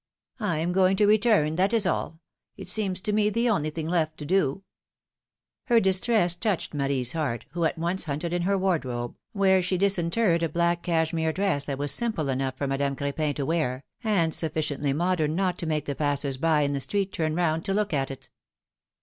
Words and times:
I 0.39 0.57
am 0.57 0.71
going 0.71 0.95
to 0.95 1.05
return, 1.05 1.57
that 1.57 1.73
is 1.73 1.85
all; 1.85 2.21
it 2.57 2.67
seems 2.67 3.01
to 3.01 3.13
me 3.13 3.29
the 3.29 3.47
only 3.47 3.69
thing 3.69 3.87
left 3.87 4.17
to 4.17 4.25
do!" 4.25 4.63
Her 5.67 5.79
distress 5.79 6.33
touched 6.33 6.73
Marie's 6.73 7.11
heart, 7.13 7.45
who 7.51 7.65
at 7.65 7.77
once 7.77 8.05
hunted 8.05 8.33
in 8.33 8.41
her 8.41 8.57
wardrobe, 8.57 9.15
whence 9.33 9.65
she 9.65 9.77
disinterred 9.77 10.41
a 10.41 10.49
black 10.49 10.81
cashmere 10.81 11.31
dress 11.33 11.65
that 11.65 11.77
was 11.77 11.91
simple 11.91 12.29
enough 12.29 12.57
for 12.57 12.65
Madame 12.65 12.95
Cr^pin 12.95 13.35
to 13.35 13.45
wear, 13.45 13.83
and 14.03 14.31
sufiSciently 14.33 14.95
modern 14.95 15.35
not 15.35 15.59
to 15.59 15.67
make 15.67 15.85
the 15.85 15.93
passers 15.93 16.37
by 16.37 16.61
in 16.61 16.73
the 16.73 16.81
street 16.81 17.13
turn 17.13 17.35
round 17.35 17.63
to 17.65 17.73
look 17.75 17.93
at 17.93 18.09
it. 18.09 18.31